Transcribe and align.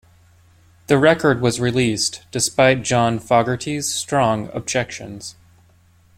The 0.87 0.97
record 0.97 1.41
was 1.41 1.59
released 1.59 2.23
despite 2.31 2.81
John 2.81 3.19
Fogerty's 3.19 3.93
strong 3.93 4.49
objections. 4.51 5.35